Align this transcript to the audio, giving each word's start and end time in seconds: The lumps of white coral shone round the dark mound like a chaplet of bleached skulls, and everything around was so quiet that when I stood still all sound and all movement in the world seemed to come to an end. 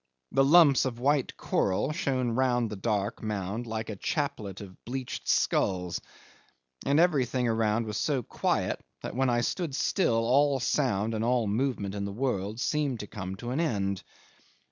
The 0.31 0.43
lumps 0.43 0.85
of 0.85 0.97
white 0.99 1.37
coral 1.37 1.91
shone 1.91 2.31
round 2.31 2.71
the 2.71 2.75
dark 2.75 3.21
mound 3.21 3.67
like 3.67 3.91
a 3.91 3.95
chaplet 3.95 4.59
of 4.59 4.83
bleached 4.83 5.27
skulls, 5.29 6.01
and 6.87 6.99
everything 6.99 7.47
around 7.47 7.85
was 7.85 7.97
so 7.97 8.23
quiet 8.23 8.79
that 9.03 9.15
when 9.15 9.29
I 9.29 9.41
stood 9.41 9.75
still 9.75 10.15
all 10.25 10.59
sound 10.59 11.13
and 11.13 11.23
all 11.23 11.45
movement 11.45 11.93
in 11.93 12.05
the 12.05 12.11
world 12.11 12.59
seemed 12.59 13.01
to 13.01 13.05
come 13.05 13.35
to 13.35 13.51
an 13.51 13.59
end. 13.59 14.01